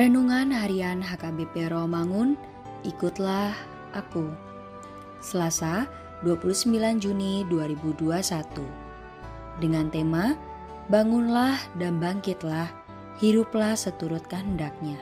[0.00, 2.32] Renungan Harian HKBP Romangun,
[2.88, 3.52] ikutlah
[3.92, 4.32] aku.
[5.20, 5.84] Selasa,
[6.24, 8.64] 29 Juni 2021.
[9.60, 10.40] Dengan tema
[10.88, 12.72] Bangunlah dan bangkitlah,
[13.20, 14.96] hiduplah seturut kehendaknya.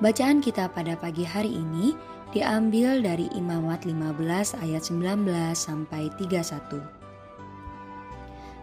[0.00, 1.92] Bacaan kita pada pagi hari ini
[2.32, 6.99] diambil dari Imamat 15 ayat 19 sampai 31.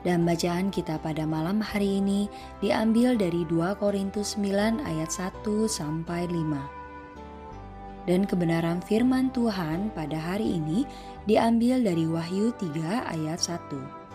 [0.06, 2.30] Dan bacaan kita pada malam hari ini
[2.62, 8.06] diambil dari 2 Korintus 9 ayat 1 sampai 5.
[8.08, 10.88] Dan kebenaran firman Tuhan pada hari ini
[11.28, 14.08] diambil dari Wahyu 3 ayat 1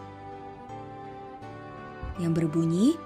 [2.21, 2.97] yang berbunyi,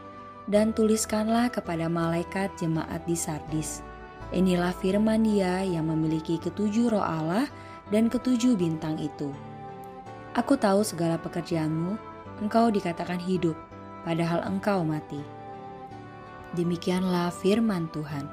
[0.46, 3.82] "Dan tuliskanlah kepada malaikat jemaat di Sardis,
[4.30, 7.46] inilah firman dia yang memiliki ketujuh roh Allah
[7.90, 9.30] dan ketujuh bintang itu.
[10.34, 13.56] Aku tahu segala pekerjaanmu, engkau dikatakan hidup,
[14.02, 15.20] padahal engkau mati."
[16.56, 18.24] Demikianlah firman Tuhan.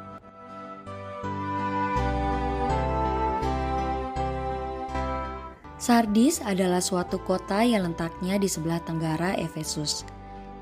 [5.84, 10.08] Sardis adalah suatu kota yang letaknya di sebelah tenggara Efesus.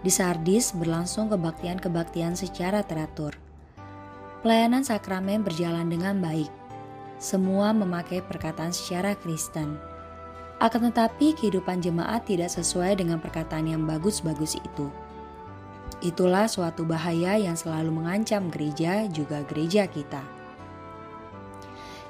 [0.02, 3.38] Di Sardis berlangsung kebaktian-kebaktian secara teratur.
[4.42, 6.50] Pelayanan sakramen berjalan dengan baik.
[7.22, 9.78] Semua memakai perkataan secara Kristen.
[10.62, 14.94] Akan tetapi kehidupan jemaat tidak sesuai dengan perkataan yang bagus-bagus itu.
[16.06, 20.22] Itulah suatu bahaya yang selalu mengancam gereja juga gereja kita.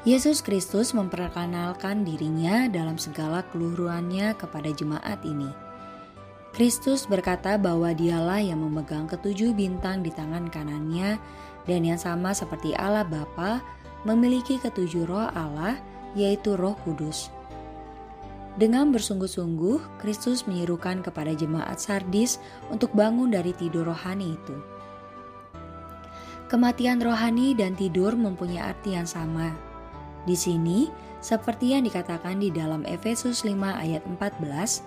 [0.03, 5.71] Yesus Kristus memperkenalkan dirinya dalam segala keluhurannya kepada jemaat ini
[6.51, 11.15] Kristus berkata bahwa dialah yang memegang ketujuh bintang di tangan kanannya
[11.63, 13.63] dan yang sama seperti Allah Bapa
[14.04, 15.80] memiliki ketujuh roh Allah
[16.12, 17.31] yaitu roh kudus.
[18.59, 22.36] Dengan bersungguh-sungguh, Kristus menyerukan kepada jemaat Sardis
[22.68, 24.56] untuk bangun dari tidur rohani itu.
[26.51, 29.56] Kematian rohani dan tidur mempunyai arti yang sama.
[30.27, 30.92] Di sini,
[31.24, 34.83] seperti yang dikatakan di dalam Efesus 5 ayat 14,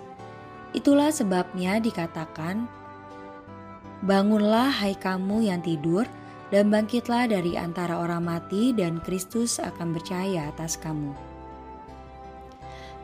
[0.75, 2.67] Itulah sebabnya dikatakan,
[4.03, 6.03] Bangunlah hai kamu yang tidur,
[6.53, 11.34] dan bangkitlah dari antara orang mati dan Kristus akan bercahaya atas kamu.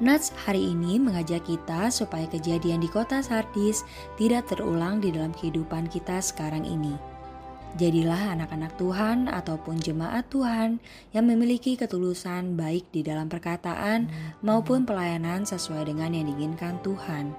[0.01, 3.85] Nats hari ini mengajak kita supaya kejadian di kota Sardis
[4.17, 6.97] tidak terulang di dalam kehidupan kita sekarang ini.
[7.77, 10.81] Jadilah anak-anak Tuhan ataupun jemaat Tuhan
[11.13, 14.09] yang memiliki ketulusan baik di dalam perkataan
[14.41, 17.31] maupun pelayanan sesuai dengan yang diinginkan Tuhan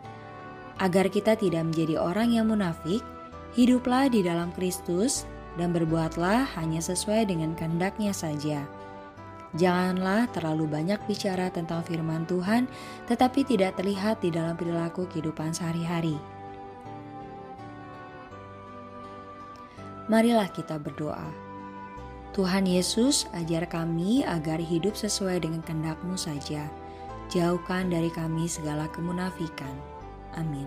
[0.81, 3.05] Agar kita tidak menjadi orang yang munafik,
[3.53, 5.29] hiduplah di dalam Kristus
[5.61, 8.65] dan berbuatlah hanya sesuai dengan kehendaknya saja.
[9.53, 12.65] Janganlah terlalu banyak bicara tentang firman Tuhan,
[13.05, 16.17] tetapi tidak terlihat di dalam perilaku kehidupan sehari-hari.
[20.09, 21.53] Marilah kita berdoa.
[22.33, 26.65] Tuhan Yesus, ajar kami agar hidup sesuai dengan kehendak-Mu saja.
[27.29, 29.73] Jauhkan dari kami segala kemunafikan.
[30.33, 30.65] Amin.